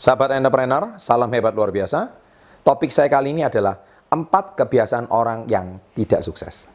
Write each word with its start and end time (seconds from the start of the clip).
Sahabat 0.00 0.32
entrepreneur, 0.32 0.96
salam 0.96 1.28
hebat 1.28 1.52
luar 1.52 1.68
biasa. 1.68 2.08
Topik 2.64 2.88
saya 2.88 3.12
kali 3.12 3.36
ini 3.36 3.44
adalah 3.44 3.76
empat 4.08 4.56
kebiasaan 4.56 5.12
orang 5.12 5.44
yang 5.44 5.76
tidak 5.92 6.24
sukses. 6.24 6.72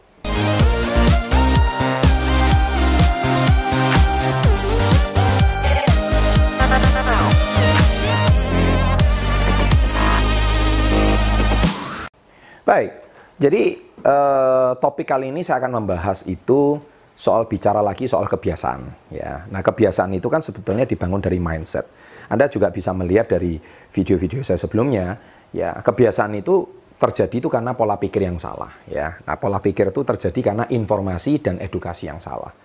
Baik, 12.62 12.94
jadi 13.42 13.64
eh, 14.06 14.72
topik 14.78 15.10
kali 15.10 15.34
ini 15.34 15.42
saya 15.42 15.66
akan 15.66 15.82
membahas 15.82 16.22
itu 16.30 16.78
soal 17.18 17.50
bicara 17.50 17.82
lagi 17.82 18.06
soal 18.06 18.30
kebiasaan. 18.30 19.10
Ya, 19.10 19.50
nah 19.50 19.66
kebiasaan 19.66 20.14
itu 20.14 20.30
kan 20.30 20.46
sebetulnya 20.46 20.86
dibangun 20.86 21.26
dari 21.26 21.42
mindset. 21.42 21.90
Anda 22.32 22.50
juga 22.50 22.74
bisa 22.74 22.92
melihat 22.92 23.30
dari 23.30 23.58
video-video 23.94 24.42
saya 24.42 24.58
sebelumnya, 24.58 25.18
ya 25.54 25.78
kebiasaan 25.80 26.34
itu 26.40 26.66
terjadi 26.96 27.44
itu 27.44 27.50
karena 27.52 27.76
pola 27.76 28.00
pikir 28.00 28.24
yang 28.24 28.40
salah. 28.40 28.72
Ya, 28.88 29.20
nah 29.28 29.36
pola 29.36 29.60
pikir 29.60 29.92
itu 29.92 30.02
terjadi 30.02 30.40
karena 30.54 30.66
informasi 30.72 31.44
dan 31.44 31.60
edukasi 31.60 32.08
yang 32.08 32.24
salah. 32.24 32.56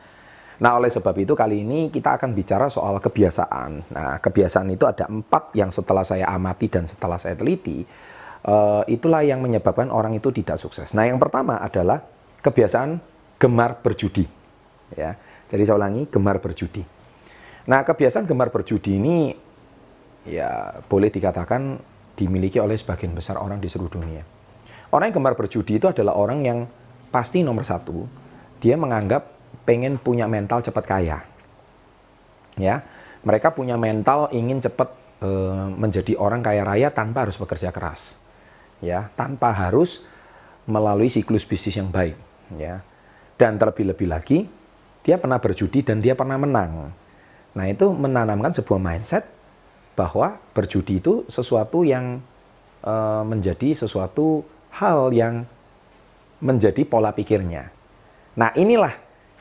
Nah, 0.60 0.76
oleh 0.76 0.92
sebab 0.92 1.16
itu 1.16 1.32
kali 1.32 1.64
ini 1.64 1.88
kita 1.88 2.20
akan 2.20 2.36
bicara 2.36 2.68
soal 2.68 3.00
kebiasaan. 3.00 3.96
Nah, 3.96 4.20
kebiasaan 4.20 4.68
itu 4.68 4.84
ada 4.84 5.08
empat 5.08 5.56
yang 5.56 5.72
setelah 5.72 6.04
saya 6.04 6.28
amati 6.28 6.68
dan 6.68 6.84
setelah 6.84 7.16
saya 7.16 7.32
teliti, 7.32 7.80
uh, 8.44 8.84
itulah 8.84 9.24
yang 9.24 9.40
menyebabkan 9.40 9.88
orang 9.88 10.12
itu 10.12 10.28
tidak 10.36 10.60
sukses. 10.60 10.92
Nah, 10.92 11.08
yang 11.08 11.16
pertama 11.16 11.56
adalah 11.64 12.04
kebiasaan 12.44 13.00
gemar 13.40 13.80
berjudi. 13.80 14.28
Ya, 14.92 15.16
jadi 15.48 15.64
saya 15.64 15.80
ulangi, 15.80 16.04
gemar 16.12 16.44
berjudi. 16.44 16.84
Nah, 17.64 17.80
kebiasaan 17.80 18.28
gemar 18.28 18.52
berjudi 18.52 19.00
ini 19.00 19.32
ya 20.24 20.80
boleh 20.86 21.08
dikatakan 21.08 21.80
dimiliki 22.20 22.60
oleh 22.60 22.76
sebagian 22.76 23.16
besar 23.16 23.40
orang 23.40 23.62
di 23.62 23.68
seluruh 23.70 23.92
dunia. 23.92 24.22
Orang 24.90 25.08
yang 25.08 25.16
gemar 25.22 25.38
berjudi 25.38 25.78
itu 25.78 25.86
adalah 25.88 26.18
orang 26.18 26.44
yang 26.44 26.58
pasti 27.08 27.40
nomor 27.40 27.64
satu, 27.64 28.04
dia 28.58 28.74
menganggap 28.76 29.32
pengen 29.64 29.96
punya 29.96 30.26
mental 30.26 30.60
cepat 30.60 30.84
kaya. 30.84 31.18
Ya, 32.58 32.82
mereka 33.22 33.54
punya 33.54 33.78
mental 33.78 34.28
ingin 34.34 34.58
cepat 34.60 34.92
e, 35.22 35.30
menjadi 35.78 36.18
orang 36.18 36.42
kaya 36.42 36.66
raya 36.66 36.88
tanpa 36.90 37.24
harus 37.24 37.38
bekerja 37.38 37.70
keras. 37.70 38.18
Ya, 38.82 39.08
tanpa 39.14 39.54
harus 39.54 40.04
melalui 40.66 41.08
siklus 41.08 41.46
bisnis 41.46 41.78
yang 41.78 41.88
baik, 41.88 42.18
ya. 42.58 42.82
Dan 43.38 43.56
terlebih-lebih 43.56 44.10
lagi, 44.10 44.44
dia 45.00 45.16
pernah 45.16 45.40
berjudi 45.40 45.80
dan 45.86 46.02
dia 46.04 46.12
pernah 46.12 46.36
menang. 46.36 46.92
Nah, 47.56 47.64
itu 47.66 47.88
menanamkan 47.94 48.52
sebuah 48.52 48.76
mindset 48.76 49.24
bahwa 49.98 50.38
berjudi 50.54 51.02
itu 51.02 51.26
sesuatu 51.26 51.82
yang 51.82 52.22
e, 52.80 52.92
menjadi 53.26 53.74
sesuatu 53.74 54.44
hal 54.80 55.10
yang 55.12 55.44
menjadi 56.40 56.82
pola 56.88 57.12
pikirnya. 57.12 57.68
Nah, 58.38 58.50
inilah 58.56 58.94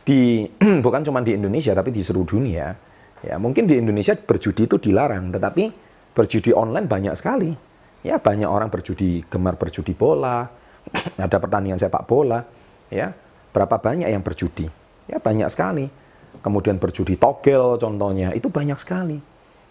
di 0.04 0.50
bukan 0.86 1.02
cuma 1.06 1.24
di 1.24 1.38
Indonesia 1.38 1.72
tapi 1.72 1.94
di 1.94 2.02
seluruh 2.04 2.28
dunia. 2.28 2.76
Ya 3.20 3.36
mungkin 3.36 3.68
di 3.68 3.76
Indonesia 3.76 4.16
berjudi 4.16 4.64
itu 4.64 4.80
dilarang 4.80 5.36
tetapi 5.36 5.64
berjudi 6.16 6.56
online 6.56 6.88
banyak 6.88 7.14
sekali. 7.16 7.52
Ya 8.00 8.16
banyak 8.16 8.48
orang 8.48 8.72
berjudi 8.72 9.28
gemar 9.28 9.60
berjudi 9.60 9.92
bola 9.92 10.48
ada 11.20 11.38
pertandingan 11.40 11.80
sepak 11.80 12.04
bola 12.08 12.44
ya. 12.92 13.12
Berapa 13.50 13.82
banyak 13.82 14.08
yang 14.08 14.22
berjudi? 14.22 14.70
Ya 15.10 15.18
banyak 15.20 15.50
sekali. 15.52 15.90
Kemudian 16.40 16.78
berjudi 16.78 17.18
togel 17.20 17.76
contohnya 17.82 18.32
itu 18.32 18.48
banyak 18.48 18.78
sekali 18.78 19.20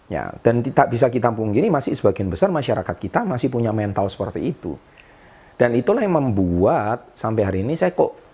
ya 0.08 0.32
dan 0.40 0.64
tidak 0.64 0.88
bisa 0.88 1.12
kita 1.12 1.28
pungkiri 1.32 1.68
masih 1.68 1.92
sebagian 1.92 2.32
besar 2.32 2.48
masyarakat 2.48 2.96
kita 2.96 3.28
masih 3.28 3.52
punya 3.52 3.72
mental 3.76 4.08
seperti 4.08 4.40
itu 4.56 4.74
dan 5.60 5.74
itulah 5.74 6.00
yang 6.00 6.16
membuat 6.16 7.12
sampai 7.18 7.42
hari 7.44 7.58
ini 7.66 7.74
saya 7.74 7.92
kok 7.92 8.28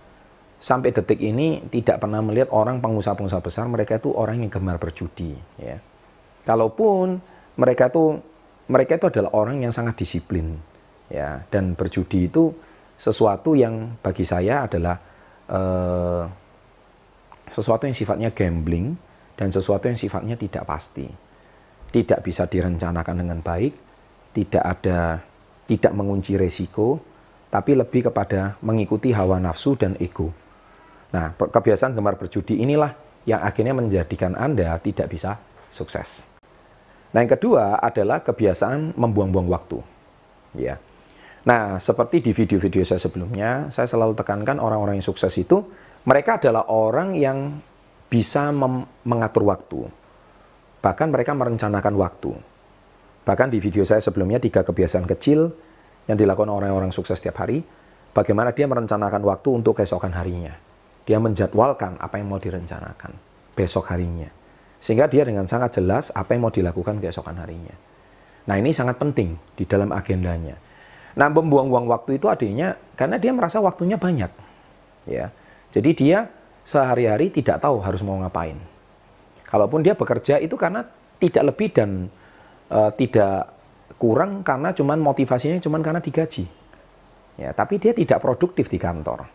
sampai 0.64 0.96
detik 0.96 1.20
ini 1.20 1.60
tidak 1.68 2.00
pernah 2.00 2.24
melihat 2.24 2.48
orang 2.52 2.80
pengusaha-pengusaha 2.80 3.44
besar 3.44 3.68
mereka 3.68 4.00
itu 4.00 4.12
orang 4.16 4.40
yang 4.40 4.48
gemar 4.48 4.80
berjudi 4.80 5.36
ya. 5.60 5.76
Kalaupun 6.44 7.20
mereka 7.56 7.92
itu 7.92 8.20
mereka 8.68 8.96
itu 8.96 9.06
adalah 9.12 9.32
orang 9.36 9.60
yang 9.60 9.72
sangat 9.72 10.00
disiplin 10.00 10.56
ya 11.12 11.44
dan 11.52 11.76
berjudi 11.76 12.32
itu 12.32 12.52
sesuatu 12.96 13.52
yang 13.52 14.00
bagi 14.00 14.24
saya 14.24 14.64
adalah 14.64 14.96
uh, 15.52 16.24
sesuatu 17.48 17.84
yang 17.84 17.96
sifatnya 17.96 18.32
gambling 18.32 18.96
dan 19.36 19.52
sesuatu 19.52 19.88
yang 19.88 20.00
sifatnya 20.00 20.36
tidak 20.36 20.64
pasti. 20.64 21.04
Tidak 21.94 22.18
bisa 22.26 22.50
direncanakan 22.50 23.22
dengan 23.22 23.38
baik, 23.38 23.72
tidak 24.34 24.64
ada 24.66 25.22
tidak 25.70 25.92
mengunci 25.94 26.34
resiko, 26.34 26.98
tapi 27.48 27.78
lebih 27.78 28.10
kepada 28.10 28.58
mengikuti 28.66 29.14
hawa 29.14 29.38
nafsu 29.38 29.78
dan 29.78 29.94
ego. 30.02 30.34
Nah, 31.14 31.30
kebiasaan 31.38 31.94
gemar 31.94 32.18
berjudi 32.18 32.58
inilah 32.58 32.90
yang 33.24 33.40
akhirnya 33.40 33.72
menjadikan 33.78 34.34
Anda 34.34 34.74
tidak 34.82 35.06
bisa 35.14 35.38
sukses. 35.70 36.26
Nah, 37.14 37.22
yang 37.22 37.30
kedua 37.30 37.78
adalah 37.78 38.26
kebiasaan 38.26 38.98
membuang-buang 38.98 39.46
waktu. 39.46 39.78
Ya. 40.58 40.82
Nah, 41.46 41.78
seperti 41.78 42.18
di 42.24 42.34
video-video 42.34 42.82
saya 42.82 42.98
sebelumnya, 42.98 43.70
saya 43.70 43.86
selalu 43.86 44.18
tekankan 44.18 44.58
orang-orang 44.58 44.98
yang 44.98 45.06
sukses 45.06 45.30
itu 45.38 45.62
mereka 46.02 46.42
adalah 46.42 46.66
orang 46.66 47.14
yang 47.14 47.62
bisa 48.10 48.50
mengatur 49.06 49.46
waktu. 49.46 49.86
Bahkan 50.84 51.08
mereka 51.08 51.32
merencanakan 51.32 51.94
waktu. 51.96 52.36
Bahkan 53.24 53.48
di 53.48 53.56
video 53.56 53.88
saya 53.88 54.04
sebelumnya 54.04 54.36
tiga 54.36 54.60
kebiasaan 54.60 55.08
kecil 55.08 55.48
yang 56.04 56.20
dilakukan 56.20 56.52
orang-orang 56.52 56.92
sukses 56.92 57.16
setiap 57.16 57.40
hari, 57.40 57.64
bagaimana 58.12 58.52
dia 58.52 58.68
merencanakan 58.68 59.24
waktu 59.24 59.48
untuk 59.48 59.80
keesokan 59.80 60.12
harinya 60.12 60.52
dia 61.04 61.20
menjadwalkan 61.20 62.00
apa 62.00 62.16
yang 62.16 62.32
mau 62.32 62.40
direncanakan 62.40 63.12
besok 63.54 63.92
harinya. 63.92 64.28
Sehingga 64.80 65.08
dia 65.08 65.24
dengan 65.24 65.48
sangat 65.48 65.80
jelas 65.80 66.12
apa 66.12 66.36
yang 66.36 66.48
mau 66.48 66.52
dilakukan 66.52 67.00
keesokan 67.00 67.40
harinya. 67.40 67.72
Nah 68.44 68.56
ini 68.60 68.76
sangat 68.76 69.00
penting 69.00 69.36
di 69.56 69.64
dalam 69.64 69.92
agendanya. 69.92 70.60
Nah 71.16 71.28
membuang-buang 71.32 71.88
waktu 71.88 72.20
itu 72.20 72.28
adanya 72.28 72.76
karena 72.98 73.16
dia 73.16 73.32
merasa 73.32 73.62
waktunya 73.62 73.96
banyak. 73.96 74.28
ya. 75.08 75.32
Jadi 75.72 75.90
dia 75.96 76.28
sehari-hari 76.64 77.32
tidak 77.32 77.64
tahu 77.64 77.80
harus 77.80 78.04
mau 78.04 78.20
ngapain. 78.20 78.60
Kalaupun 79.54 79.86
dia 79.86 79.94
bekerja 79.94 80.42
itu 80.42 80.58
karena 80.58 80.82
tidak 81.22 81.54
lebih 81.54 81.70
dan 81.70 82.10
uh, 82.74 82.90
tidak 82.90 83.54
kurang 84.02 84.42
karena 84.42 84.74
cuman 84.74 84.98
motivasinya 84.98 85.62
cuman 85.62 85.78
karena 85.78 86.02
digaji. 86.02 86.42
Ya, 87.38 87.54
tapi 87.54 87.78
dia 87.78 87.94
tidak 87.94 88.18
produktif 88.18 88.66
di 88.66 88.82
kantor. 88.82 89.30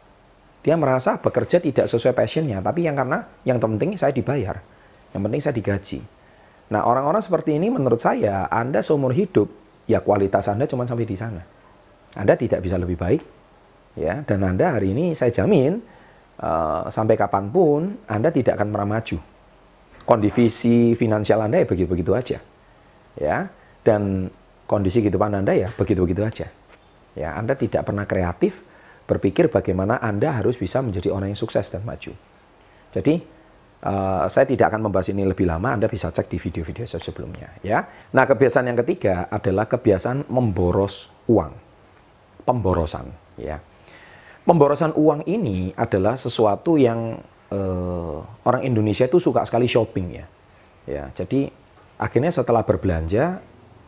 Dia 0.59 0.75
merasa 0.75 1.15
bekerja 1.23 1.63
tidak 1.63 1.87
sesuai 1.87 2.11
passionnya, 2.11 2.59
tapi 2.59 2.83
yang 2.83 2.99
karena 2.99 3.31
yang 3.47 3.63
penting 3.63 3.95
saya 3.95 4.11
dibayar, 4.11 4.59
yang 5.15 5.23
penting 5.23 5.39
saya 5.39 5.55
digaji. 5.55 6.03
Nah 6.75 6.83
orang-orang 6.83 7.23
seperti 7.23 7.55
ini 7.55 7.71
menurut 7.71 8.03
saya, 8.03 8.51
Anda 8.51 8.83
seumur 8.83 9.15
hidup, 9.15 9.47
ya 9.87 10.03
kualitas 10.03 10.51
Anda 10.51 10.67
cuma 10.67 10.83
sampai 10.83 11.07
di 11.07 11.15
sana. 11.15 11.39
Anda 12.19 12.35
tidak 12.35 12.59
bisa 12.59 12.75
lebih 12.75 12.99
baik, 12.99 13.23
ya. 13.95 14.19
Dan 14.27 14.43
Anda 14.43 14.75
hari 14.75 14.91
ini 14.91 15.15
saya 15.15 15.31
jamin 15.31 15.79
uh, 16.43 16.91
sampai 16.91 17.15
kapan 17.15 17.47
pun 17.47 18.03
Anda 18.03 18.27
tidak 18.35 18.59
akan 18.59 18.67
pernah 18.75 18.99
maju. 18.99 19.38
Kondisi 20.09 20.97
finansial 20.97 21.45
Anda 21.45 21.61
ya 21.61 21.69
begitu-begitu 21.69 22.17
aja, 22.17 22.41
ya. 23.13 23.45
Dan 23.85 24.25
kondisi 24.65 25.05
kehidupan 25.05 25.37
Anda 25.37 25.53
ya 25.53 25.69
begitu-begitu 25.69 26.25
aja. 26.25 26.49
Ya, 27.13 27.37
Anda 27.37 27.53
tidak 27.53 27.85
pernah 27.85 28.09
kreatif, 28.09 28.65
berpikir 29.05 29.53
bagaimana 29.53 30.01
Anda 30.01 30.33
harus 30.33 30.57
bisa 30.57 30.81
menjadi 30.81 31.13
orang 31.13 31.33
yang 31.33 31.39
sukses 31.41 31.69
dan 31.69 31.85
maju. 31.85 32.13
Jadi 32.89 33.21
uh, 33.85 34.25
saya 34.25 34.45
tidak 34.49 34.73
akan 34.73 34.89
membahas 34.89 35.13
ini 35.13 35.25
lebih 35.29 35.45
lama, 35.45 35.73
Anda 35.77 35.85
bisa 35.85 36.09
cek 36.09 36.25
di 36.25 36.41
video-video 36.41 36.89
saya 36.89 37.01
sebelumnya. 37.01 37.61
Ya. 37.61 37.85
Nah 38.13 38.25
kebiasaan 38.25 38.65
yang 38.65 38.79
ketiga 38.81 39.29
adalah 39.29 39.69
kebiasaan 39.69 40.25
memboros 40.25 41.09
uang, 41.29 41.53
pemborosan. 42.49 43.09
Ya. 43.37 43.61
Pemborosan 44.45 44.97
uang 44.97 45.29
ini 45.29 45.69
adalah 45.77 46.17
sesuatu 46.17 46.81
yang 46.81 47.21
uh, 47.53 48.19
orang 48.45 48.61
Indonesia 48.65 49.05
itu 49.05 49.17
suka 49.21 49.45
sekali 49.45 49.65
shopping 49.69 50.07
ya. 50.13 50.25
Ya, 50.89 51.03
jadi 51.13 51.53
akhirnya 52.01 52.33
setelah 52.33 52.65
berbelanja 52.65 53.43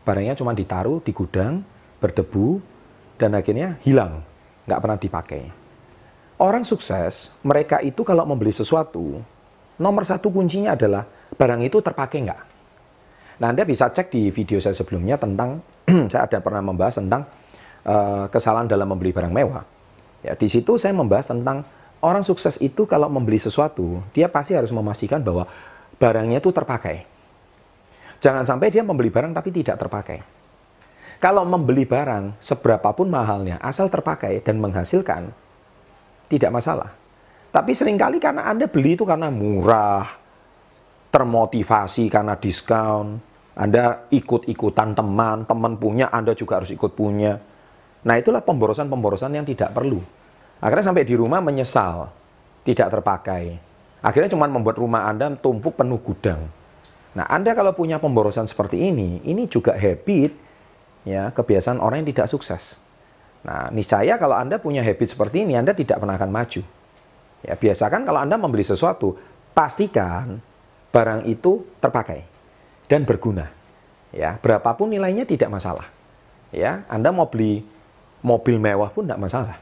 barangnya 0.06 0.38
cuma 0.38 0.54
ditaruh 0.54 1.02
di 1.02 1.10
gudang, 1.10 1.62
berdebu, 1.98 2.62
dan 3.18 3.34
akhirnya 3.34 3.78
hilang 3.82 4.22
nggak 4.66 4.80
pernah 4.82 4.98
dipakai. 4.98 5.42
Orang 6.42 6.66
sukses, 6.66 7.30
mereka 7.46 7.78
itu 7.82 8.02
kalau 8.02 8.26
membeli 8.26 8.50
sesuatu, 8.50 9.22
nomor 9.78 10.02
satu 10.02 10.30
kuncinya 10.34 10.74
adalah 10.74 11.06
barang 11.38 11.62
itu 11.62 11.78
terpakai 11.78 12.18
nggak. 12.26 12.42
Nah, 13.38 13.50
Anda 13.50 13.62
bisa 13.66 13.90
cek 13.90 14.10
di 14.10 14.30
video 14.30 14.58
saya 14.58 14.74
sebelumnya 14.74 15.18
tentang, 15.18 15.62
saya 16.10 16.26
ada 16.26 16.38
pernah 16.42 16.62
membahas 16.62 16.98
tentang 16.98 17.26
uh, 17.86 18.26
kesalahan 18.30 18.66
dalam 18.66 18.90
membeli 18.90 19.14
barang 19.14 19.30
mewah. 19.30 19.62
Ya, 20.22 20.38
di 20.38 20.46
situ 20.46 20.78
saya 20.78 20.94
membahas 20.94 21.30
tentang 21.30 21.66
orang 22.02 22.26
sukses 22.26 22.58
itu 22.58 22.84
kalau 22.84 23.06
membeli 23.06 23.38
sesuatu, 23.38 24.02
dia 24.12 24.26
pasti 24.26 24.52
harus 24.58 24.74
memastikan 24.74 25.22
bahwa 25.22 25.46
barangnya 25.96 26.42
itu 26.42 26.50
terpakai. 26.50 27.06
Jangan 28.22 28.46
sampai 28.46 28.70
dia 28.70 28.82
membeli 28.82 29.10
barang 29.10 29.34
tapi 29.34 29.50
tidak 29.54 29.78
terpakai. 29.78 30.18
Kalau 31.22 31.46
membeli 31.46 31.86
barang 31.86 32.42
seberapapun 32.42 33.06
mahalnya, 33.06 33.62
asal 33.62 33.86
terpakai 33.86 34.42
dan 34.42 34.58
menghasilkan, 34.58 35.30
tidak 36.26 36.50
masalah. 36.50 36.90
Tapi 37.54 37.70
sering 37.78 37.94
kali 37.94 38.18
karena 38.18 38.50
Anda 38.50 38.66
beli 38.66 38.98
itu 38.98 39.06
karena 39.06 39.30
murah, 39.30 40.02
termotivasi 41.14 42.10
karena 42.10 42.34
diskon, 42.34 43.22
Anda 43.54 44.10
ikut-ikutan 44.10 44.98
teman, 44.98 45.46
teman 45.46 45.78
punya, 45.78 46.10
Anda 46.10 46.34
juga 46.34 46.58
harus 46.58 46.74
ikut 46.74 46.90
punya. 46.98 47.38
Nah 48.02 48.14
itulah 48.18 48.42
pemborosan-pemborosan 48.42 49.38
yang 49.38 49.46
tidak 49.46 49.70
perlu. 49.70 50.02
Akhirnya 50.62 50.94
sampai 50.94 51.02
di 51.02 51.18
rumah 51.18 51.42
menyesal, 51.42 52.14
tidak 52.62 52.94
terpakai. 52.94 53.58
Akhirnya 53.98 54.30
cuma 54.30 54.46
membuat 54.46 54.78
rumah 54.78 55.10
Anda 55.10 55.34
tumpuk 55.34 55.74
penuh 55.74 55.98
gudang. 55.98 56.46
Nah 57.18 57.26
Anda 57.26 57.52
kalau 57.58 57.74
punya 57.74 57.98
pemborosan 57.98 58.46
seperti 58.46 58.78
ini, 58.78 59.18
ini 59.26 59.50
juga 59.50 59.74
habit 59.74 60.30
ya 61.02 61.34
kebiasaan 61.34 61.82
orang 61.82 62.06
yang 62.06 62.14
tidak 62.14 62.30
sukses. 62.30 62.78
Nah, 63.42 63.74
niscaya 63.74 64.14
kalau 64.22 64.38
Anda 64.38 64.62
punya 64.62 64.86
habit 64.86 65.18
seperti 65.18 65.42
ini, 65.42 65.58
Anda 65.58 65.74
tidak 65.74 65.98
pernah 65.98 66.14
akan 66.14 66.30
maju. 66.30 66.62
Ya, 67.42 67.58
biasakan 67.58 68.06
kalau 68.06 68.22
Anda 68.22 68.38
membeli 68.38 68.62
sesuatu, 68.62 69.18
pastikan 69.50 70.38
barang 70.94 71.26
itu 71.26 71.66
terpakai 71.82 72.22
dan 72.86 73.02
berguna. 73.02 73.50
Ya, 74.14 74.38
berapapun 74.38 74.94
nilainya 74.94 75.26
tidak 75.26 75.50
masalah. 75.50 75.90
Ya, 76.54 76.86
Anda 76.86 77.10
mau 77.10 77.26
beli 77.26 77.66
mobil 78.22 78.62
mewah 78.62 78.94
pun 78.94 79.10
tidak 79.10 79.18
masalah. 79.18 79.58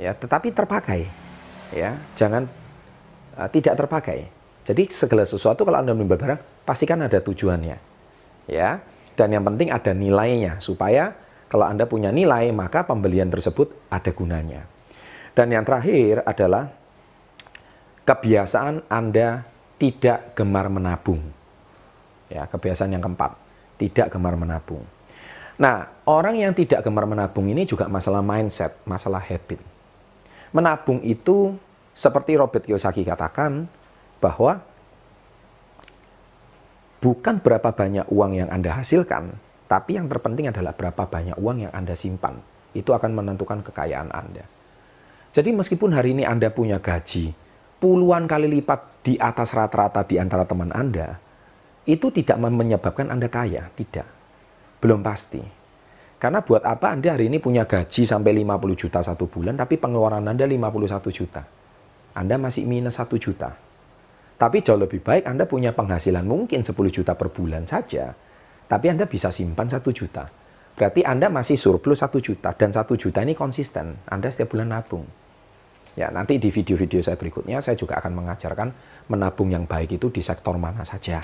Ya, 0.00 0.16
tetapi 0.16 0.56
terpakai. 0.56 1.04
Ya, 1.76 2.00
jangan 2.16 2.48
uh, 3.36 3.48
tidak 3.52 3.76
terpakai. 3.76 4.32
Jadi 4.64 4.88
segala 4.88 5.28
sesuatu 5.28 5.68
kalau 5.68 5.76
Anda 5.76 5.92
membeli 5.92 6.16
barang, 6.16 6.64
pastikan 6.64 7.04
ada 7.04 7.20
tujuannya. 7.20 7.76
Ya, 8.48 8.80
dan 9.14 9.28
yang 9.36 9.44
penting 9.44 9.68
ada 9.68 9.92
nilainya, 9.92 10.58
supaya 10.64 11.12
kalau 11.52 11.68
Anda 11.68 11.84
punya 11.84 12.08
nilai, 12.08 12.48
maka 12.56 12.88
pembelian 12.88 13.28
tersebut 13.28 13.92
ada 13.92 14.10
gunanya. 14.16 14.64
Dan 15.36 15.52
yang 15.52 15.62
terakhir 15.68 16.24
adalah 16.24 16.72
kebiasaan 18.08 18.88
Anda 18.88 19.44
tidak 19.76 20.32
gemar 20.32 20.72
menabung. 20.72 21.20
Ya, 22.32 22.48
kebiasaan 22.48 22.96
yang 22.96 23.04
keempat, 23.04 23.36
tidak 23.76 24.14
gemar 24.14 24.38
menabung. 24.38 24.82
Nah, 25.60 25.92
orang 26.08 26.40
yang 26.40 26.56
tidak 26.56 26.80
gemar 26.80 27.04
menabung 27.04 27.44
ini 27.52 27.68
juga 27.68 27.84
masalah 27.84 28.24
mindset, 28.24 28.80
masalah 28.88 29.20
habit. 29.20 29.60
Menabung 30.50 31.02
itu 31.06 31.54
seperti 31.94 32.34
Robert 32.34 32.66
Kiyosaki 32.66 33.06
katakan 33.06 33.70
bahwa 34.18 34.62
bukan 36.98 37.38
berapa 37.38 37.70
banyak 37.70 38.06
uang 38.10 38.32
yang 38.34 38.48
Anda 38.50 38.74
hasilkan, 38.76 39.36
tapi 39.70 39.96
yang 39.96 40.10
terpenting 40.10 40.50
adalah 40.50 40.74
berapa 40.74 41.06
banyak 41.06 41.38
uang 41.38 41.68
yang 41.68 41.72
Anda 41.72 41.94
simpan. 41.94 42.42
Itu 42.74 42.94
akan 42.94 43.14
menentukan 43.14 43.62
kekayaan 43.66 44.10
Anda. 44.10 44.46
Jadi 45.30 45.54
meskipun 45.54 45.94
hari 45.94 46.14
ini 46.14 46.26
Anda 46.26 46.50
punya 46.50 46.82
gaji 46.82 47.50
puluhan 47.80 48.28
kali 48.28 48.46
lipat 48.60 49.02
di 49.02 49.16
atas 49.16 49.56
rata-rata 49.56 50.04
di 50.04 50.20
antara 50.20 50.44
teman 50.44 50.70
Anda, 50.70 51.16
itu 51.88 52.12
tidak 52.12 52.36
menyebabkan 52.36 53.08
Anda 53.08 53.26
kaya, 53.32 53.72
tidak. 53.74 54.06
Belum 54.78 55.00
pasti. 55.00 55.40
Karena 56.20 56.44
buat 56.44 56.60
apa 56.68 56.92
Anda 56.92 57.16
hari 57.16 57.32
ini 57.32 57.40
punya 57.40 57.64
gaji 57.64 58.04
sampai 58.04 58.36
50 58.44 58.76
juta 58.76 59.00
satu 59.00 59.24
bulan, 59.24 59.56
tapi 59.56 59.80
pengeluaran 59.80 60.22
Anda 60.28 60.44
51 60.44 61.08
juta. 61.08 61.42
Anda 62.12 62.36
masih 62.36 62.68
minus 62.68 63.00
1 63.00 63.16
juta 63.16 63.70
tapi 64.40 64.64
jauh 64.64 64.80
lebih 64.80 65.04
baik 65.04 65.28
Anda 65.28 65.44
punya 65.44 65.76
penghasilan 65.76 66.24
mungkin 66.24 66.64
10 66.64 66.72
juta 66.88 67.12
per 67.12 67.28
bulan 67.28 67.68
saja, 67.68 68.16
tapi 68.64 68.88
Anda 68.88 69.04
bisa 69.04 69.28
simpan 69.28 69.68
1 69.68 69.84
juta. 69.92 70.24
Berarti 70.72 71.04
Anda 71.04 71.28
masih 71.28 71.60
surplus 71.60 72.00
1 72.00 72.16
juta, 72.24 72.56
dan 72.56 72.72
1 72.72 72.88
juta 72.96 73.20
ini 73.20 73.36
konsisten. 73.36 74.00
Anda 74.08 74.32
setiap 74.32 74.56
bulan 74.56 74.72
nabung. 74.72 75.04
Ya, 75.92 76.08
nanti 76.08 76.40
di 76.40 76.48
video-video 76.48 77.04
saya 77.04 77.20
berikutnya, 77.20 77.60
saya 77.60 77.76
juga 77.76 78.00
akan 78.00 78.16
mengajarkan 78.16 78.68
menabung 79.12 79.52
yang 79.52 79.68
baik 79.68 80.00
itu 80.00 80.08
di 80.08 80.24
sektor 80.24 80.56
mana 80.56 80.88
saja. 80.88 81.20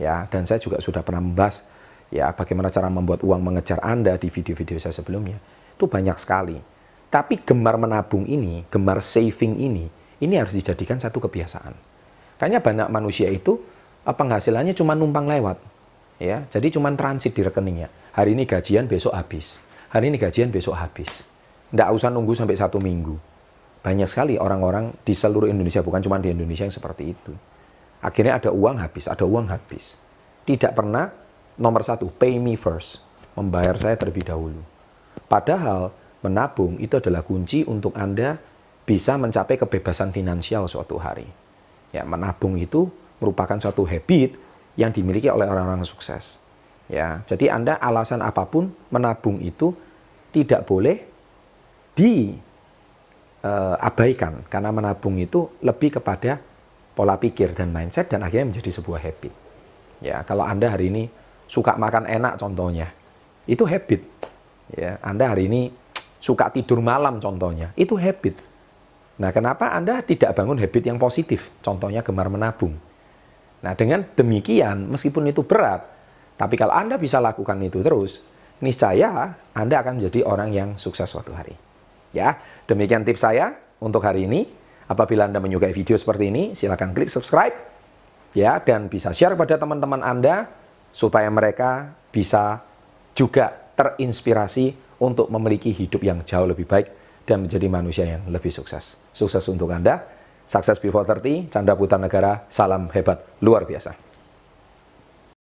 Ya, 0.00 0.24
dan 0.32 0.48
saya 0.48 0.56
juga 0.56 0.80
sudah 0.80 1.04
pernah 1.04 1.20
membahas 1.20 1.68
ya 2.12 2.32
bagaimana 2.34 2.68
cara 2.68 2.90
membuat 2.92 3.24
uang 3.24 3.40
mengejar 3.40 3.80
Anda 3.80 4.16
di 4.18 4.28
video-video 4.28 4.80
saya 4.80 4.92
sebelumnya. 4.92 5.40
Itu 5.76 5.86
banyak 5.86 6.16
sekali. 6.18 6.58
Tapi 7.08 7.46
gemar 7.46 7.78
menabung 7.78 8.26
ini, 8.26 8.66
gemar 8.66 8.98
saving 8.98 9.54
ini, 9.60 9.86
ini 10.18 10.34
harus 10.34 10.56
dijadikan 10.56 10.98
satu 10.98 11.22
kebiasaan. 11.22 11.74
Kayaknya 12.38 12.60
banyak 12.60 12.88
manusia 12.90 13.30
itu 13.30 13.62
penghasilannya 14.02 14.74
cuma 14.74 14.98
numpang 14.98 15.30
lewat. 15.30 15.56
ya 16.18 16.42
Jadi 16.50 16.74
cuma 16.74 16.90
transit 16.98 17.30
di 17.30 17.42
rekeningnya. 17.46 17.88
Hari 18.14 18.34
ini 18.34 18.46
gajian, 18.46 18.86
besok 18.86 19.14
habis. 19.14 19.62
Hari 19.94 20.10
ini 20.10 20.18
gajian, 20.18 20.50
besok 20.50 20.74
habis. 20.74 21.10
Tidak 21.70 21.88
usah 21.90 22.10
nunggu 22.10 22.34
sampai 22.34 22.58
satu 22.58 22.78
minggu. 22.78 23.14
Banyak 23.82 24.06
sekali 24.06 24.34
orang-orang 24.38 24.94
di 25.02 25.14
seluruh 25.14 25.50
Indonesia, 25.50 25.82
bukan 25.82 26.02
cuma 26.02 26.18
di 26.18 26.30
Indonesia 26.30 26.66
yang 26.66 26.74
seperti 26.74 27.14
itu. 27.14 27.32
Akhirnya 28.02 28.38
ada 28.38 28.50
uang 28.50 28.78
habis, 28.78 29.06
ada 29.10 29.26
uang 29.26 29.50
habis. 29.50 29.98
Tidak 30.44 30.72
pernah, 30.76 31.10
nomor 31.58 31.82
satu, 31.86 32.10
pay 32.10 32.38
me 32.38 32.54
first. 32.58 33.02
Membayar 33.34 33.74
saya 33.74 33.98
terlebih 33.98 34.22
dahulu. 34.26 34.62
Padahal 35.26 35.90
menabung 36.22 36.78
itu 36.78 36.96
adalah 37.02 37.26
kunci 37.26 37.66
untuk 37.66 37.92
Anda 37.98 38.38
bisa 38.86 39.18
mencapai 39.18 39.58
kebebasan 39.58 40.14
finansial 40.14 40.70
suatu 40.70 41.00
hari. 41.00 41.26
Ya, 41.90 42.06
menabung 42.06 42.54
itu 42.60 42.86
merupakan 43.18 43.58
suatu 43.58 43.82
habit 43.88 44.36
yang 44.78 44.92
dimiliki 44.94 45.30
oleh 45.30 45.48
orang-orang 45.48 45.82
sukses. 45.82 46.38
Ya, 46.86 47.24
jadi 47.24 47.56
Anda 47.56 47.80
alasan 47.80 48.20
apa 48.20 48.44
pun 48.44 48.70
menabung 48.92 49.40
itu 49.40 49.72
tidak 50.30 50.68
boleh 50.68 51.00
diabaikan 51.96 52.32
uh, 54.44 54.46
karena 54.50 54.70
menabung 54.74 55.16
itu 55.16 55.48
lebih 55.64 55.96
kepada 55.96 56.42
pola 56.92 57.16
pikir 57.16 57.56
dan 57.56 57.72
mindset 57.72 58.12
dan 58.12 58.20
akhirnya 58.20 58.52
menjadi 58.52 58.70
sebuah 58.74 59.00
habit. 59.00 59.32
Ya, 60.04 60.20
kalau 60.28 60.44
Anda 60.44 60.68
hari 60.68 60.92
ini 60.92 61.08
suka 61.46 61.76
makan 61.76 62.08
enak 62.08 62.40
contohnya, 62.40 62.90
itu 63.44 63.64
habit. 63.64 64.04
Ya, 64.74 64.96
Anda 65.04 65.30
hari 65.30 65.46
ini 65.46 65.68
suka 66.18 66.48
tidur 66.48 66.80
malam 66.80 67.20
contohnya, 67.20 67.70
itu 67.76 67.94
habit. 68.00 68.40
Nah, 69.20 69.30
kenapa 69.30 69.70
Anda 69.70 70.02
tidak 70.02 70.34
bangun 70.34 70.58
habit 70.58 70.82
yang 70.90 70.98
positif? 70.98 71.52
Contohnya 71.62 72.02
gemar 72.02 72.26
menabung. 72.26 72.74
Nah, 73.62 73.72
dengan 73.78 74.02
demikian, 74.02 74.90
meskipun 74.90 75.30
itu 75.30 75.46
berat, 75.46 75.86
tapi 76.34 76.58
kalau 76.58 76.74
Anda 76.74 76.98
bisa 76.98 77.22
lakukan 77.22 77.56
itu 77.62 77.80
terus, 77.80 78.26
niscaya 78.58 79.38
Anda 79.54 79.80
akan 79.80 80.02
menjadi 80.02 80.26
orang 80.26 80.50
yang 80.50 80.68
sukses 80.76 81.06
suatu 81.06 81.30
hari. 81.30 81.54
Ya, 82.10 82.38
demikian 82.66 83.06
tips 83.06 83.22
saya 83.22 83.54
untuk 83.78 84.02
hari 84.02 84.26
ini. 84.26 84.46
Apabila 84.84 85.24
Anda 85.24 85.40
menyukai 85.40 85.72
video 85.72 85.96
seperti 85.96 86.28
ini, 86.28 86.52
silakan 86.52 86.92
klik 86.92 87.08
subscribe 87.08 87.56
ya 88.36 88.58
dan 88.60 88.90
bisa 88.90 89.14
share 89.14 89.32
kepada 89.32 89.56
teman-teman 89.56 90.02
Anda 90.02 90.50
supaya 90.94 91.26
mereka 91.26 91.90
bisa 92.14 92.62
juga 93.18 93.50
terinspirasi 93.74 94.96
untuk 95.02 95.26
memiliki 95.26 95.74
hidup 95.74 96.06
yang 96.06 96.22
jauh 96.22 96.46
lebih 96.46 96.70
baik 96.70 96.86
dan 97.26 97.42
menjadi 97.42 97.66
manusia 97.66 98.06
yang 98.06 98.30
lebih 98.30 98.54
sukses. 98.54 98.94
Sukses 99.10 99.42
untuk 99.50 99.66
Anda. 99.74 99.98
Sukses 100.46 100.78
before 100.78 101.02
30, 101.02 101.50
Chandra 101.50 101.74
Putra 101.74 101.98
Negara, 101.98 102.46
salam 102.52 102.86
hebat 102.92 103.40
luar 103.42 103.66
biasa. 103.66 104.13